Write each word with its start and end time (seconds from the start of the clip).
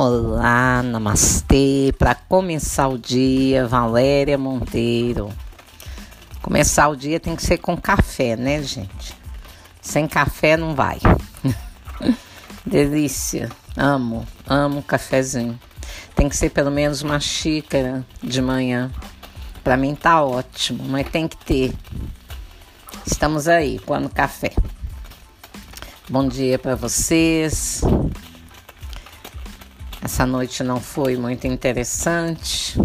Olá, 0.00 0.80
namastê. 0.80 1.92
Para 1.98 2.14
começar 2.14 2.86
o 2.86 2.96
dia, 2.96 3.66
Valéria 3.66 4.38
Monteiro. 4.38 5.28
Começar 6.40 6.86
o 6.86 6.94
dia 6.94 7.18
tem 7.18 7.34
que 7.34 7.42
ser 7.42 7.58
com 7.58 7.76
café, 7.76 8.36
né, 8.36 8.62
gente? 8.62 9.12
Sem 9.82 10.06
café 10.06 10.56
não 10.56 10.72
vai. 10.72 11.00
Delícia. 12.64 13.48
Amo, 13.76 14.24
amo 14.46 14.84
cafezinho. 14.84 15.58
Tem 16.14 16.28
que 16.28 16.36
ser 16.36 16.50
pelo 16.50 16.70
menos 16.70 17.02
uma 17.02 17.18
xícara 17.18 18.06
de 18.22 18.40
manhã. 18.40 18.92
Para 19.64 19.76
mim 19.76 19.96
tá 19.96 20.22
ótimo, 20.22 20.84
mas 20.84 21.10
tem 21.10 21.26
que 21.26 21.36
ter. 21.38 21.74
Estamos 23.04 23.48
aí, 23.48 23.80
quando 23.80 24.08
café. 24.08 24.52
Bom 26.08 26.28
dia 26.28 26.56
para 26.56 26.76
vocês. 26.76 27.82
Essa 30.08 30.24
noite 30.24 30.64
não 30.64 30.80
foi 30.80 31.18
muito 31.18 31.46
interessante. 31.46 32.80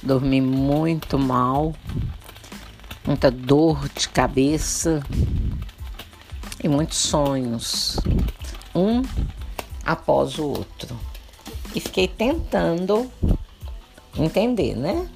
Dormi 0.00 0.40
muito 0.40 1.18
mal, 1.18 1.74
muita 3.04 3.32
dor 3.32 3.88
de 3.88 4.08
cabeça 4.08 5.02
e 6.62 6.68
muitos 6.68 6.98
sonhos, 6.98 7.98
um 8.72 9.02
após 9.84 10.38
o 10.38 10.50
outro. 10.50 10.96
E 11.74 11.80
fiquei 11.80 12.06
tentando 12.06 13.10
entender, 14.16 14.76
né? 14.76 15.10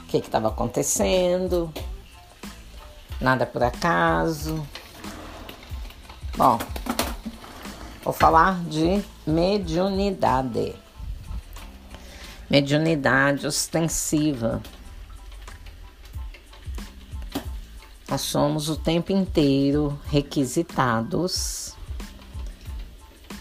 O 0.00 0.06
que 0.06 0.16
estava 0.16 0.48
acontecendo, 0.48 1.70
nada 3.20 3.44
por 3.44 3.62
acaso. 3.62 4.66
Bom, 6.34 6.58
Vou 8.08 8.14
falar 8.14 8.64
de 8.64 9.04
mediunidade. 9.26 10.74
Mediunidade 12.48 13.46
ostensiva. 13.46 14.62
Nós 18.08 18.22
somos 18.22 18.70
o 18.70 18.76
tempo 18.76 19.12
inteiro 19.12 20.00
requisitados 20.06 21.76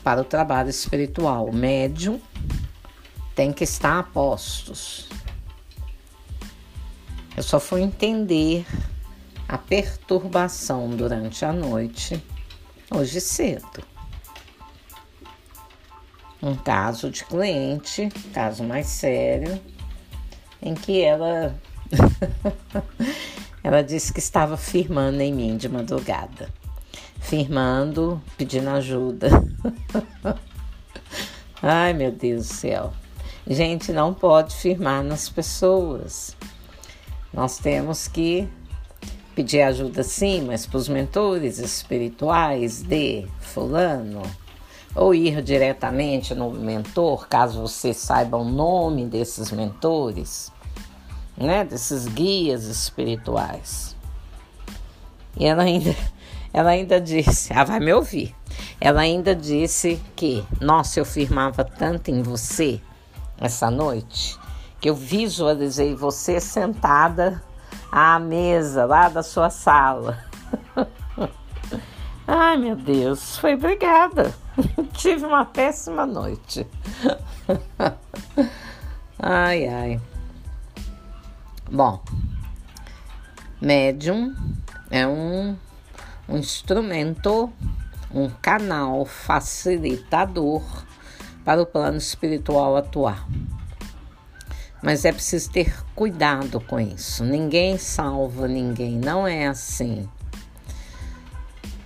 para 0.03 0.19
o 0.19 0.25
trabalho 0.25 0.69
espiritual. 0.69 1.45
O 1.45 1.55
médium 1.55 2.19
tem 3.33 3.53
que 3.53 3.63
estar 3.63 3.99
a 3.99 4.03
postos. 4.03 5.07
Eu 7.37 7.43
só 7.43 7.57
fui 7.57 7.79
entender 7.79 8.67
a 9.47 9.57
perturbação 9.57 10.89
durante 10.89 11.45
a 11.45 11.53
noite 11.53 12.21
hoje 12.91 13.21
cedo 13.21 13.96
um 16.41 16.55
caso 16.55 17.09
de 17.09 17.23
cliente, 17.25 18.09
caso 18.33 18.63
mais 18.63 18.87
sério, 18.87 19.59
em 20.61 20.73
que 20.73 21.01
ela 21.01 21.55
ela 23.63 23.81
disse 23.81 24.13
que 24.13 24.19
estava 24.19 24.57
firmando 24.57 25.21
em 25.21 25.33
mim 25.33 25.57
de 25.57 25.67
madrugada. 25.67 26.49
Firmando, 27.19 28.21
pedindo 28.37 28.69
ajuda. 28.69 29.29
Ai, 31.61 31.93
meu 31.93 32.11
Deus 32.11 32.47
do 32.47 32.53
céu. 32.53 32.93
Gente, 33.45 33.91
não 33.91 34.13
pode 34.13 34.55
firmar 34.55 35.03
nas 35.03 35.27
pessoas. 35.27 36.35
Nós 37.33 37.57
temos 37.57 38.07
que 38.07 38.47
pedir 39.35 39.61
ajuda 39.61 40.03
sim, 40.03 40.41
mas 40.41 40.65
para 40.65 40.77
os 40.77 40.89
mentores 40.89 41.59
espirituais 41.59 42.81
de 42.81 43.27
fulano, 43.39 44.21
ou 44.95 45.13
ir 45.13 45.41
diretamente 45.41 46.33
no 46.33 46.49
mentor, 46.51 47.27
caso 47.27 47.61
você 47.61 47.93
saiba 47.93 48.37
o 48.37 48.43
nome 48.43 49.05
desses 49.05 49.51
mentores, 49.51 50.51
né, 51.37 51.63
desses 51.63 52.07
guias 52.07 52.65
espirituais. 52.65 53.95
E 55.35 55.45
ela 55.45 55.63
ainda, 55.63 55.95
ela 56.51 56.71
ainda 56.71 56.99
disse, 56.99 57.53
ela 57.53 57.63
vai 57.63 57.79
me 57.79 57.93
ouvir. 57.93 58.35
Ela 58.81 59.01
ainda 59.01 59.35
disse 59.35 60.01
que, 60.15 60.43
nossa, 60.59 60.99
eu 60.99 61.05
firmava 61.05 61.63
tanto 61.63 62.09
em 62.09 62.21
você 62.21 62.81
essa 63.39 63.69
noite 63.69 64.37
que 64.79 64.89
eu 64.89 64.95
visualizei 64.95 65.95
você 65.95 66.39
sentada 66.39 67.43
à 67.91 68.19
mesa 68.19 68.85
lá 68.85 69.09
da 69.09 69.23
sua 69.23 69.49
sala. 69.49 70.23
Ai, 72.27 72.57
meu 72.57 72.75
Deus, 72.75 73.37
foi 73.37 73.53
obrigada. 73.55 74.33
Tive 74.93 75.25
uma 75.25 75.45
péssima 75.45 76.05
noite. 76.05 76.65
ai, 79.19 79.67
ai. 79.67 80.01
Bom, 81.69 82.01
médium 83.61 84.33
é 84.89 85.05
um, 85.05 85.55
um 86.27 86.37
instrumento, 86.37 87.51
um 88.13 88.29
canal 88.29 89.05
facilitador 89.05 90.63
para 91.43 91.61
o 91.61 91.65
plano 91.65 91.97
espiritual 91.97 92.77
atuar. 92.77 93.27
Mas 94.81 95.05
é 95.05 95.11
preciso 95.11 95.51
ter 95.51 95.73
cuidado 95.95 96.59
com 96.61 96.79
isso. 96.79 97.23
Ninguém 97.23 97.77
salva 97.77 98.47
ninguém, 98.47 98.97
não 98.97 99.27
é 99.27 99.47
assim. 99.47 100.07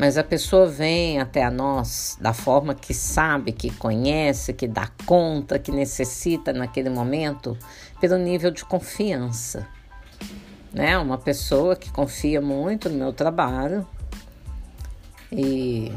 Mas 0.02 0.18
a 0.18 0.24
pessoa 0.24 0.66
vem 0.66 1.20
até 1.20 1.44
a 1.44 1.52
nós 1.52 2.18
da 2.20 2.34
forma 2.34 2.74
que 2.74 2.92
sabe, 2.92 3.52
que 3.52 3.70
conhece, 3.70 4.52
que 4.52 4.68
dá 4.68 4.90
conta, 5.06 5.60
que 5.60 5.72
necessita 5.72 6.52
naquele 6.52 6.90
momento, 6.90 7.56
pelo 8.00 8.18
nível 8.18 8.50
de 8.50 8.66
confiança. 8.66 9.68
Né? 10.74 10.98
Uma 10.98 11.20
pessoa 11.20 11.76
que 11.76 11.92
confia 11.92 12.42
muito 12.42 12.90
no 12.90 12.98
meu 12.98 13.14
trabalho 13.14 13.86
e, 15.32 15.92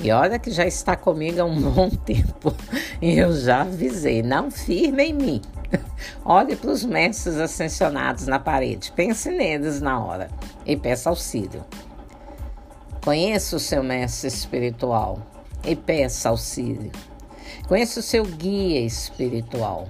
e 0.00 0.12
olha 0.12 0.38
que 0.38 0.52
já 0.52 0.64
está 0.64 0.94
comigo 0.94 1.40
há 1.40 1.44
um 1.44 1.58
bom 1.72 1.90
tempo 1.90 2.54
e 3.02 3.18
eu 3.18 3.32
já 3.32 3.62
avisei, 3.62 4.22
não 4.22 4.52
firme 4.52 5.02
em 5.02 5.12
mim. 5.12 5.42
Olhe 6.24 6.54
para 6.54 6.70
os 6.70 6.84
mestres 6.84 7.38
ascensionados 7.38 8.28
na 8.28 8.38
parede, 8.38 8.92
pense 8.92 9.28
neles 9.32 9.80
na 9.80 9.98
hora 9.98 10.30
e 10.64 10.76
peça 10.76 11.10
auxílio. 11.10 11.64
Conheça 13.06 13.54
o 13.54 13.60
seu 13.60 13.84
mestre 13.84 14.26
espiritual 14.26 15.20
e 15.64 15.76
peça 15.76 16.28
auxílio. 16.28 16.90
Conheça 17.68 18.00
o 18.00 18.02
seu 18.02 18.24
guia 18.24 18.80
espiritual. 18.80 19.86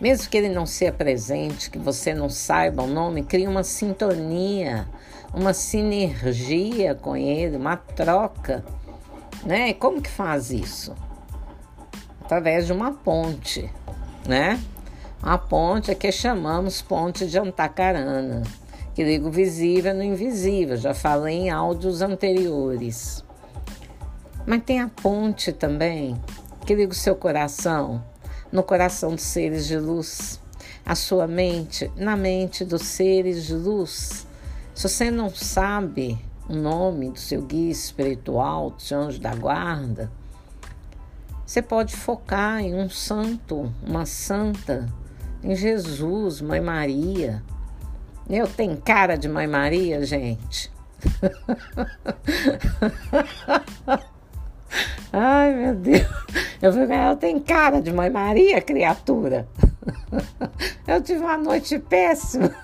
Mesmo 0.00 0.30
que 0.30 0.38
ele 0.38 0.48
não 0.48 0.64
seja 0.64 0.90
presente, 0.90 1.70
que 1.70 1.78
você 1.78 2.14
não 2.14 2.30
saiba 2.30 2.82
o 2.82 2.86
nome, 2.86 3.24
crie 3.24 3.46
uma 3.46 3.62
sintonia, 3.62 4.88
uma 5.34 5.52
sinergia 5.52 6.94
com 6.94 7.14
ele, 7.14 7.58
uma 7.58 7.76
troca. 7.76 8.64
Né? 9.44 9.74
Como 9.74 10.00
que 10.00 10.08
faz 10.08 10.50
isso? 10.50 10.94
Através 12.24 12.64
de 12.64 12.72
uma 12.72 12.90
ponte, 12.90 13.70
né? 14.26 14.58
A 15.22 15.36
ponte 15.36 15.90
é 15.90 15.94
que 15.94 16.10
chamamos 16.10 16.80
ponte 16.80 17.26
de 17.26 17.38
Antacarana 17.38 18.42
que 19.00 19.04
liga 19.04 19.26
o 19.26 19.30
visível 19.30 19.94
no 19.94 20.02
invisível, 20.02 20.76
já 20.76 20.92
falei 20.92 21.34
em 21.34 21.50
áudios 21.50 22.02
anteriores. 22.02 23.24
Mas 24.44 24.62
tem 24.62 24.78
a 24.78 24.88
ponte 24.88 25.54
também, 25.54 26.20
que 26.66 26.74
liga 26.74 26.92
o 26.92 26.94
seu 26.94 27.16
coração 27.16 28.04
no 28.52 28.62
coração 28.62 29.14
dos 29.14 29.24
seres 29.24 29.66
de 29.66 29.78
luz, 29.78 30.38
a 30.84 30.94
sua 30.94 31.26
mente 31.26 31.90
na 31.96 32.14
mente 32.14 32.62
dos 32.62 32.82
seres 32.82 33.46
de 33.46 33.54
luz. 33.54 34.26
Se 34.74 34.86
você 34.86 35.10
não 35.10 35.30
sabe 35.30 36.22
o 36.46 36.54
nome 36.54 37.08
do 37.08 37.18
seu 37.18 37.40
guia 37.40 37.72
espiritual, 37.72 38.68
do 38.68 38.82
seu 38.82 39.00
anjo 39.00 39.18
da 39.18 39.34
guarda, 39.34 40.12
você 41.46 41.62
pode 41.62 41.96
focar 41.96 42.60
em 42.60 42.74
um 42.74 42.90
santo, 42.90 43.72
uma 43.82 44.04
santa, 44.04 44.86
em 45.42 45.56
Jesus, 45.56 46.42
Mãe 46.42 46.60
Maria, 46.60 47.42
eu 48.36 48.46
tenho 48.46 48.76
cara 48.76 49.16
de 49.16 49.28
Mãe 49.28 49.46
Maria, 49.46 50.04
gente. 50.04 50.70
Ai, 55.12 55.52
meu 55.52 55.74
Deus. 55.74 56.06
Eu 56.62 56.72
falei, 56.72 57.10
eu 57.10 57.16
tenho 57.16 57.40
cara 57.40 57.80
de 57.80 57.92
Mãe 57.92 58.08
Maria, 58.10 58.60
criatura. 58.60 59.48
Eu 60.86 61.02
tive 61.02 61.20
uma 61.20 61.36
noite 61.36 61.78
péssima. 61.78 62.54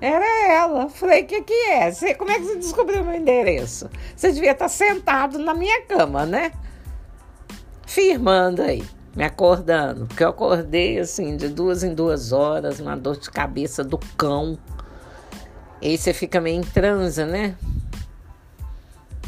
Era 0.00 0.48
ela. 0.48 0.88
Falei, 0.88 1.22
o 1.22 1.26
que, 1.26 1.42
que 1.42 1.70
é? 1.70 1.90
Você, 1.90 2.14
como 2.14 2.30
é 2.30 2.34
que 2.34 2.44
você 2.44 2.56
descobriu 2.56 3.04
meu 3.04 3.14
endereço? 3.14 3.88
Você 4.16 4.32
devia 4.32 4.52
estar 4.52 4.68
sentado 4.68 5.38
na 5.38 5.54
minha 5.54 5.82
cama, 5.82 6.24
né? 6.26 6.52
Firmando 7.86 8.62
aí 8.62 8.82
me 9.16 9.24
acordando, 9.24 10.06
porque 10.06 10.22
eu 10.22 10.28
acordei 10.28 10.98
assim 10.98 11.38
de 11.38 11.48
duas 11.48 11.82
em 11.82 11.94
duas 11.94 12.32
horas, 12.32 12.78
uma 12.78 12.94
dor 12.94 13.16
de 13.16 13.30
cabeça 13.30 13.82
do 13.82 13.98
cão. 14.16 14.58
E 15.80 15.88
aí 15.88 15.98
você 15.98 16.12
fica 16.12 16.38
meio 16.38 16.60
em 16.60 16.62
transa, 16.62 17.24
né? 17.24 17.56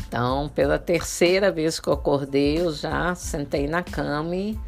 Então, 0.06 0.50
pela 0.54 0.78
terceira 0.78 1.50
vez 1.50 1.80
que 1.80 1.88
eu 1.88 1.94
acordei, 1.94 2.60
eu 2.60 2.72
já 2.72 3.14
sentei 3.14 3.66
na 3.66 3.82
cama 3.82 4.36
e 4.36 4.58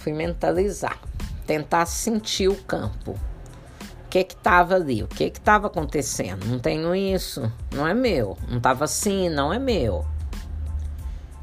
fui 0.00 0.12
mentalizar, 0.12 0.98
tentar 1.46 1.86
sentir 1.86 2.48
o 2.48 2.56
campo. 2.56 3.12
O 3.12 4.08
que 4.10 4.24
que 4.24 4.34
estava 4.34 4.74
ali? 4.74 5.02
O 5.02 5.08
que 5.08 5.30
que 5.30 5.38
estava 5.38 5.68
acontecendo? 5.68 6.44
Não 6.46 6.58
tenho 6.58 6.94
isso, 6.94 7.50
não 7.72 7.86
é 7.86 7.94
meu. 7.94 8.36
Não 8.48 8.58
estava 8.58 8.84
assim, 8.84 9.28
não 9.28 9.52
é 9.52 9.58
meu. 9.58 10.04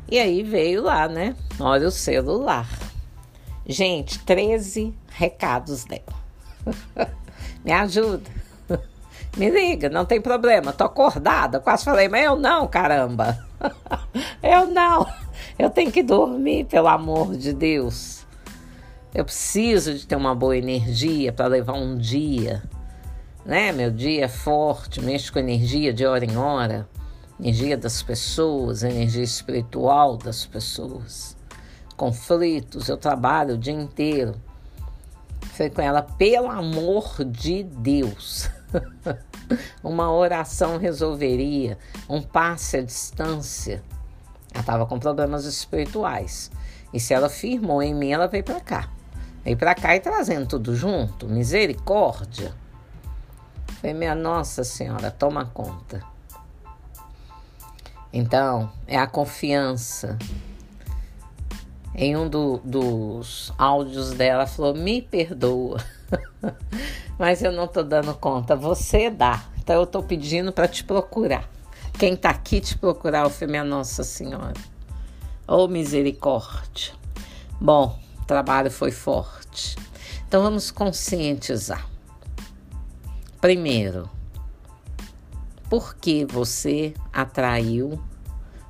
E 0.09 0.19
aí 0.19 0.43
veio 0.43 0.83
lá, 0.83 1.07
né? 1.07 1.35
Olha 1.59 1.87
o 1.87 1.91
celular. 1.91 2.67
Gente, 3.69 4.19
13 4.19 4.93
recados 5.09 5.83
dela. 5.83 6.01
Me 7.65 7.73
ajuda. 7.73 8.29
Me 9.35 9.49
liga, 9.49 9.89
não 9.89 10.05
tem 10.05 10.21
problema, 10.21 10.71
tô 10.71 10.85
acordada. 10.85 11.59
Quase 11.59 11.83
falei, 11.83 12.07
mas 12.07 12.23
eu 12.23 12.37
não, 12.37 12.65
caramba. 12.65 13.45
eu 14.41 14.67
não. 14.67 15.05
Eu 15.59 15.69
tenho 15.69 15.91
que 15.91 16.01
dormir, 16.01 16.63
pelo 16.63 16.87
amor 16.87 17.35
de 17.35 17.51
Deus. 17.51 18.25
Eu 19.13 19.25
preciso 19.25 19.95
de 19.95 20.07
ter 20.07 20.15
uma 20.15 20.33
boa 20.33 20.55
energia 20.55 21.33
para 21.33 21.47
levar 21.47 21.73
um 21.73 21.97
dia. 21.97 22.63
Né? 23.45 23.73
Meu 23.73 23.91
dia 23.91 24.25
é 24.25 24.27
forte, 24.29 25.01
mexo 25.01 25.33
com 25.33 25.39
energia 25.39 25.91
de 25.93 26.05
hora 26.05 26.23
em 26.23 26.37
hora. 26.37 26.87
Energia 27.37 27.77
das 27.77 28.01
pessoas, 28.01 28.81
energia 28.81 29.23
espiritual 29.23 30.15
das 30.15 30.45
pessoas. 30.45 31.36
Conflitos, 31.97 32.87
eu 32.87 32.95
trabalho 32.95 33.55
o 33.55 33.57
dia 33.57 33.73
inteiro. 33.73 34.35
Falei 35.41 35.71
com 35.71 35.81
ela, 35.81 36.03
pelo 36.03 36.47
amor 36.47 37.25
de 37.25 37.63
Deus. 37.63 38.49
Uma 39.83 40.11
oração 40.11 40.77
resolveria, 40.77 41.77
um 42.07 42.21
passe 42.21 42.77
à 42.77 42.81
distância. 42.83 43.83
Ela 44.51 44.61
estava 44.61 44.85
com 44.85 44.99
problemas 44.99 45.45
espirituais. 45.45 46.51
E 46.93 46.99
se 46.99 47.13
ela 47.13 47.29
firmou 47.29 47.81
em 47.81 47.95
mim, 47.95 48.11
ela 48.11 48.27
veio 48.27 48.43
para 48.43 48.59
cá. 48.59 48.89
Veio 49.43 49.57
para 49.57 49.73
cá 49.73 49.95
e 49.95 49.99
trazendo 49.99 50.47
tudo 50.47 50.75
junto. 50.75 51.27
Misericórdia. 51.27 52.53
Falei, 53.81 53.93
minha 53.95 54.13
Nossa 54.13 54.63
Senhora, 54.63 55.09
toma 55.09 55.45
conta. 55.45 56.03
Então, 58.11 58.71
é 58.85 58.97
a 58.97 59.07
confiança. 59.07 60.17
Em 61.99 62.15
um 62.15 62.29
do, 62.29 62.61
dos 62.63 63.51
áudios 63.57 64.11
dela, 64.11 64.45
falou: 64.45 64.75
Me 64.75 65.01
perdoa. 65.01 65.83
Mas 67.17 67.41
eu 67.41 67.51
não 67.51 67.67
tô 67.67 67.81
dando 67.81 68.13
conta. 68.13 68.55
Você 68.55 69.09
dá. 69.09 69.43
Então 69.57 69.77
eu 69.77 69.87
tô 69.87 70.03
pedindo 70.03 70.51
para 70.51 70.67
te 70.67 70.83
procurar. 70.83 71.49
Quem 71.97 72.15
tá 72.15 72.29
aqui 72.29 72.61
te 72.61 72.77
procurar 72.77 73.23
é 73.23 73.25
o 73.25 73.29
filme 73.31 73.61
Nossa 73.63 74.03
Senhora. 74.03 74.53
Oh, 75.47 75.67
misericórdia. 75.67 76.93
Bom, 77.59 77.99
o 78.21 78.25
trabalho 78.25 78.69
foi 78.69 78.91
forte. 78.91 79.75
Então 80.27 80.43
vamos 80.43 80.69
conscientizar. 80.69 81.87
Primeiro, 83.41 84.07
por 85.67 85.95
que 85.95 86.25
você 86.25 86.93
atraiu 87.11 87.99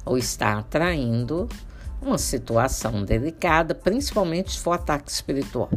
ou 0.06 0.18
está 0.18 0.60
atraindo 0.60 1.50
uma 2.02 2.18
situação 2.18 3.04
delicada, 3.04 3.74
principalmente 3.74 4.52
se 4.52 4.60
for 4.60 4.74
ataque 4.74 5.12
espiritual? 5.12 5.70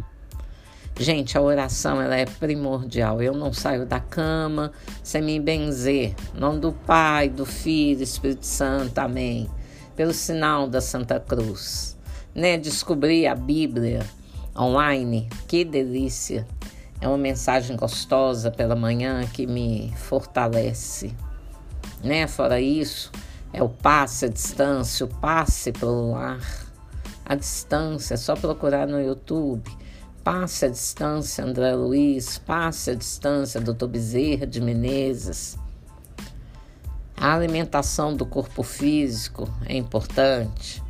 Gente, 0.97 1.35
a 1.37 1.41
oração 1.41 1.99
ela 1.99 2.15
é 2.15 2.25
primordial. 2.25 3.21
Eu 3.21 3.33
não 3.33 3.51
saio 3.51 3.85
da 3.85 3.99
cama 3.99 4.71
sem 5.01 5.21
me 5.21 5.39
benzer. 5.39 6.13
Em 6.35 6.39
nome 6.39 6.59
do 6.59 6.73
Pai, 6.73 7.27
do 7.27 7.45
Filho, 7.45 8.03
Espírito 8.03 8.45
Santo, 8.45 8.99
amém. 8.99 9.49
Pelo 9.95 10.13
sinal 10.13 10.67
da 10.67 10.79
Santa 10.79 11.19
Cruz. 11.19 11.97
Né? 12.35 12.57
Descobrir 12.57 13.25
a 13.25 13.33
Bíblia 13.33 14.05
online, 14.55 15.27
que 15.47 15.65
delícia. 15.65 16.45
É 16.99 17.07
uma 17.07 17.17
mensagem 17.17 17.75
gostosa 17.75 18.51
pela 18.51 18.75
manhã 18.75 19.25
que 19.25 19.47
me 19.47 19.91
fortalece. 19.97 21.15
Né? 22.03 22.27
Fora 22.27 22.61
isso, 22.61 23.11
é 23.53 23.61
o 23.61 23.69
passe 23.69 24.25
à 24.25 24.27
distância, 24.27 25.05
o 25.05 25.09
passe 25.09 25.71
pelo 25.71 26.11
lar. 26.11 26.39
A 27.25 27.35
distância, 27.35 28.15
é 28.15 28.17
só 28.17 28.35
procurar 28.35 28.87
no 28.87 28.99
YouTube 28.99 29.63
Passe 30.23 30.65
a 30.65 30.69
distância, 30.69 31.43
André 31.43 31.73
Luiz, 31.73 32.37
passe 32.37 32.91
a 32.91 32.95
distância, 32.95 33.59
doutor 33.59 33.87
Bezerra 33.87 34.45
de 34.45 34.61
Menezes. 34.61 35.57
A 37.17 37.33
alimentação 37.33 38.15
do 38.15 38.23
corpo 38.23 38.61
físico 38.61 39.49
é 39.65 39.75
importante, 39.75 40.83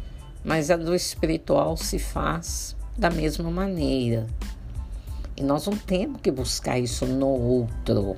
mas 0.44 0.70
a 0.70 0.76
do 0.76 0.94
espiritual 0.94 1.78
se 1.78 1.98
faz 1.98 2.76
da 2.98 3.10
mesma 3.10 3.50
maneira. 3.50 4.28
E 5.38 5.44
nós 5.44 5.66
não 5.66 5.78
temos 5.78 6.20
que 6.20 6.30
buscar 6.30 6.78
isso 6.78 7.06
no 7.06 7.28
outro. 7.28 8.18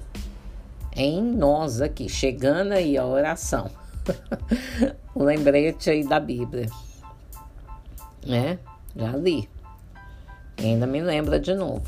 É 0.95 1.03
em 1.03 1.21
nós 1.21 1.79
aqui, 1.79 2.09
chegando 2.09 2.71
aí 2.71 2.97
a 2.97 3.05
oração. 3.05 3.69
lembrete 5.15 5.89
aí 5.89 6.03
da 6.03 6.19
Bíblia. 6.19 6.69
Né? 8.25 8.59
Já 8.95 9.15
li. 9.15 9.49
E 10.57 10.65
ainda 10.65 10.85
me 10.85 11.01
lembra 11.01 11.39
de 11.39 11.53
novo. 11.53 11.85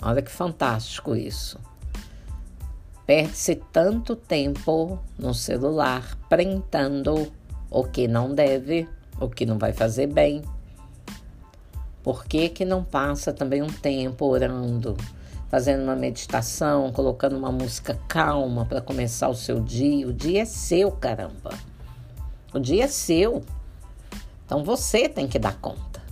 Olha 0.00 0.22
que 0.22 0.30
fantástico 0.30 1.16
isso. 1.16 1.58
Perde-se 3.06 3.56
tanto 3.72 4.14
tempo 4.14 4.98
no 5.18 5.34
celular 5.34 6.16
printando 6.28 7.32
o 7.70 7.84
que 7.84 8.06
não 8.06 8.34
deve, 8.34 8.88
o 9.20 9.28
que 9.28 9.46
não 9.46 9.58
vai 9.58 9.72
fazer 9.72 10.06
bem. 10.06 10.42
Por 12.02 12.24
que, 12.26 12.48
que 12.48 12.64
não 12.64 12.84
passa 12.84 13.32
também 13.32 13.62
um 13.62 13.72
tempo 13.72 14.26
orando, 14.26 14.96
fazendo 15.48 15.82
uma 15.82 15.96
meditação, 15.96 16.92
colocando 16.92 17.36
uma 17.36 17.50
música 17.50 17.98
calma 18.06 18.64
para 18.64 18.80
começar 18.80 19.28
o 19.28 19.34
seu 19.34 19.60
dia? 19.60 20.06
O 20.06 20.12
dia 20.12 20.42
é 20.42 20.44
seu, 20.44 20.92
caramba. 20.92 21.50
O 22.52 22.58
dia 22.58 22.84
é 22.84 22.88
seu. 22.88 23.42
Então 24.44 24.62
você 24.62 25.08
tem 25.08 25.26
que 25.26 25.38
dar 25.38 25.58
conta. 25.60 26.02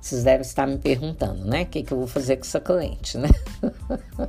Vocês 0.00 0.24
devem 0.24 0.40
estar 0.40 0.66
me 0.66 0.78
perguntando, 0.78 1.44
né? 1.44 1.62
O 1.62 1.66
que, 1.66 1.82
que 1.82 1.92
eu 1.92 1.98
vou 1.98 2.06
fazer 2.06 2.36
com 2.36 2.42
essa 2.42 2.58
cliente, 2.58 3.18
né? 3.18 3.28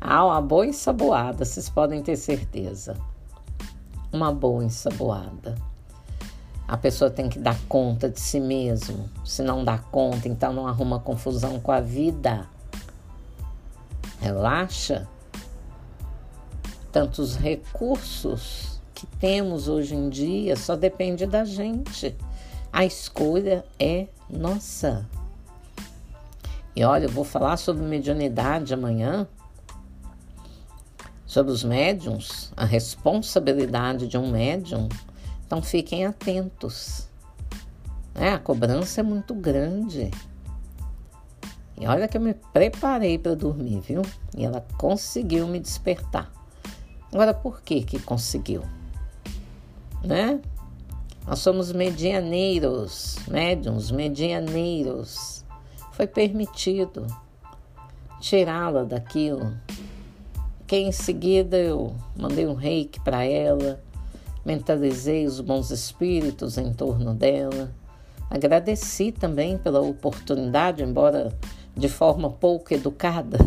ah, 0.00 0.26
uma 0.26 0.40
boa 0.40 0.66
ensaboada, 0.66 1.44
vocês 1.44 1.68
podem 1.68 2.02
ter 2.02 2.16
certeza. 2.16 2.96
Uma 4.12 4.32
boa 4.32 4.62
ensaboada. 4.62 5.54
A 6.68 6.76
pessoa 6.76 7.10
tem 7.10 7.28
que 7.28 7.38
dar 7.38 7.58
conta 7.68 8.08
de 8.08 8.20
si 8.20 8.38
mesmo. 8.38 9.08
Se 9.24 9.42
não 9.42 9.64
dá 9.64 9.78
conta, 9.78 10.28
então 10.28 10.52
não 10.52 10.66
arruma 10.66 11.00
confusão 11.00 11.58
com 11.58 11.72
a 11.72 11.80
vida. 11.80 12.46
Relaxa. 14.22 15.08
Tantos 16.92 17.34
recursos 17.34 18.80
que 18.94 19.04
temos 19.04 19.66
hoje 19.66 19.96
em 19.96 20.08
dia 20.08 20.54
só 20.54 20.76
depende 20.76 21.26
da 21.26 21.44
gente. 21.44 22.16
A 22.72 22.84
escolha 22.84 23.64
é 23.80 24.06
nossa. 24.30 25.08
E 26.76 26.84
olha, 26.84 27.06
eu 27.06 27.10
vou 27.10 27.24
falar 27.24 27.56
sobre 27.56 27.82
mediunidade 27.82 28.72
amanhã, 28.72 29.26
sobre 31.26 31.52
os 31.52 31.64
médiums, 31.64 32.52
a 32.56 32.64
responsabilidade 32.64 34.06
de 34.06 34.16
um 34.16 34.30
médium. 34.30 34.88
Então 35.44 35.60
fiquem 35.60 36.06
atentos. 36.06 37.08
É, 38.14 38.30
a 38.30 38.38
cobrança 38.38 39.00
é 39.00 39.02
muito 39.02 39.34
grande. 39.34 40.12
E 41.78 41.86
olha 41.86 42.06
que 42.06 42.16
eu 42.16 42.20
me 42.20 42.34
preparei 42.34 43.18
para 43.18 43.34
dormir, 43.34 43.80
viu? 43.80 44.02
E 44.36 44.44
ela 44.44 44.64
conseguiu 44.76 45.46
me 45.46 45.58
despertar. 45.58 46.30
Agora, 47.12 47.34
por 47.34 47.62
que 47.62 47.82
que 47.82 47.98
conseguiu? 48.00 48.62
Né? 50.04 50.40
Nós 51.26 51.38
somos 51.38 51.72
medianeiros, 51.72 53.16
médiums, 53.28 53.90
medianeiros. 53.90 55.44
Foi 55.92 56.06
permitido 56.06 57.06
tirá-la 58.20 58.84
daquilo. 58.84 59.52
Que 60.66 60.76
em 60.76 60.90
seguida 60.90 61.56
eu 61.56 61.94
mandei 62.16 62.46
um 62.46 62.54
reiki 62.54 62.98
para 63.00 63.24
ela, 63.24 63.82
mentalizei 64.44 65.26
os 65.26 65.40
bons 65.40 65.70
espíritos 65.70 66.56
em 66.56 66.72
torno 66.72 67.14
dela. 67.14 67.70
Agradeci 68.30 69.12
também 69.12 69.58
pela 69.58 69.80
oportunidade, 69.80 70.82
embora 70.82 71.36
de 71.76 71.88
forma 71.88 72.30
pouco 72.30 72.74
educada. 72.74 73.38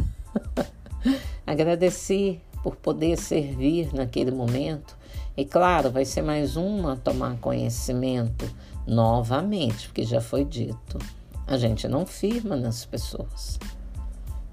Agradeci 1.46 2.42
por 2.64 2.76
poder 2.76 3.18
servir 3.18 3.94
naquele 3.94 4.32
momento 4.32 4.98
e 5.38 5.46
claro, 5.46 5.92
vai 5.92 6.06
ser 6.06 6.22
mais 6.22 6.56
uma 6.56 6.94
a 6.94 6.96
tomar 6.96 7.38
conhecimento 7.38 8.50
novamente, 8.88 9.88
porque 9.88 10.04
já 10.04 10.22
foi 10.22 10.46
dito. 10.46 10.98
A 11.46 11.58
gente 11.58 11.88
não 11.88 12.06
firma 12.06 12.56
nas 12.56 12.86
pessoas. 12.86 13.60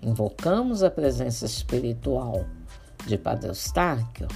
Invocamos 0.02 0.83
a 0.83 0.91
presença 0.91 1.47
espiritual 1.47 2.45
de 3.07 3.17
Padre 3.17 3.49
Eustáquio 3.49 4.29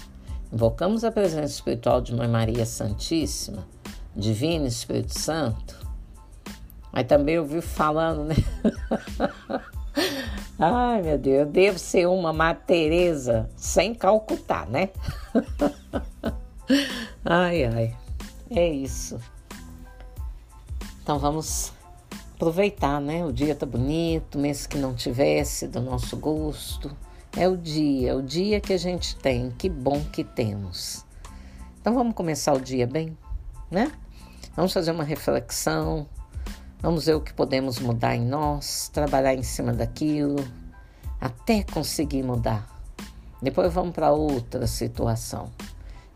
invocamos 0.53 1.05
a 1.05 1.13
presença 1.13 1.53
espiritual 1.53 2.01
de 2.01 2.15
Mãe 2.15 2.29
Maria 2.29 2.65
Santíssima, 2.65 3.67
Divino 4.15 4.67
Espírito 4.67 5.19
Santo. 5.19 5.86
Aí 6.93 7.05
também 7.05 7.39
ouvi 7.39 7.61
falando, 7.61 8.25
né? 8.25 8.35
Ai, 10.59 11.03
meu 11.03 11.19
Deus, 11.19 11.41
eu 11.41 11.47
devo 11.47 11.79
ser 11.79 12.07
uma 12.07 12.33
Madre 12.33 12.63
Teresa 12.67 13.51
sem 13.57 13.95
calcutar, 13.95 14.67
né? 14.67 14.89
ai, 17.23 17.65
ai, 17.65 17.97
é 18.51 18.67
isso. 18.67 19.21
Então 21.03 21.19
vamos 21.19 21.75
aproveitar, 22.35 23.03
né? 23.03 23.23
O 23.25 23.33
dia 23.33 23.55
tá 23.55 23.67
bonito, 23.67 24.39
mesmo 24.39 24.69
que 24.69 24.79
não 24.79 24.95
tivesse 24.95 25.69
do 25.69 25.81
nosso 25.81 26.17
gosto. 26.17 26.91
É 27.37 27.47
o 27.47 27.57
dia, 27.57 28.13
é 28.13 28.15
o 28.15 28.23
dia 28.23 28.59
que 28.59 28.73
a 28.73 28.79
gente 28.79 29.15
tem. 29.17 29.51
Que 29.59 29.69
bom 29.69 30.03
que 30.05 30.25
temos. 30.25 31.05
Então 31.79 31.95
vamos 31.95 32.15
começar 32.15 32.55
o 32.55 32.61
dia 32.61 32.87
bem, 32.87 33.17
né? 33.71 33.93
Vamos 34.57 34.73
fazer 34.73 34.91
uma 34.91 35.05
reflexão, 35.05 36.09
vamos 36.81 37.07
ver 37.07 37.15
o 37.15 37.21
que 37.21 37.33
podemos 37.33 37.79
mudar 37.79 38.15
em 38.15 38.25
nós, 38.25 38.89
trabalhar 38.93 39.35
em 39.35 39.43
cima 39.43 39.73
daquilo, 39.73 40.37
até 41.21 41.63
conseguir 41.63 42.23
mudar. 42.23 42.67
Depois 43.41 43.73
vamos 43.73 43.95
para 43.95 44.11
outra 44.11 44.67
situação. 44.67 45.51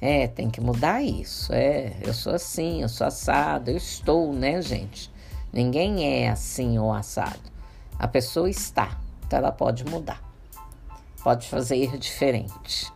É, 0.00 0.26
tem 0.26 0.48
que 0.48 0.60
mudar 0.60 1.02
isso. 1.02 1.52
É, 1.52 1.94
eu 2.02 2.14
sou 2.14 2.34
assim, 2.34 2.80
eu 2.82 2.88
sou 2.88 3.06
assado, 3.06 3.70
eu 3.70 3.76
estou, 3.76 4.32
né, 4.32 4.62
gente? 4.62 5.12
Ninguém 5.52 6.24
é 6.24 6.30
assim 6.30 6.78
ou 6.78 6.92
assado. 6.92 7.50
A 7.98 8.08
pessoa 8.08 8.48
está, 8.48 8.98
então 9.26 9.38
ela 9.38 9.52
pode 9.52 9.84
mudar. 9.84 10.22
Pode 11.22 11.48
fazer 11.48 11.98
diferente. 11.98 12.90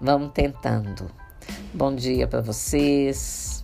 Vamos 0.00 0.32
tentando. 0.32 1.10
Bom 1.74 1.94
dia 1.94 2.26
para 2.26 2.40
vocês. 2.40 3.62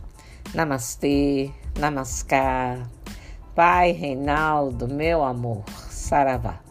Namastê, 0.55 1.51
namaskar. 1.79 2.96
Pai 3.57 3.93
Reinaldo, 3.93 4.87
meu 4.87 5.25
amor, 5.25 5.65
saravá. 5.89 6.66